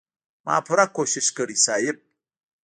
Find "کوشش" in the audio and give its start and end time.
0.97-1.25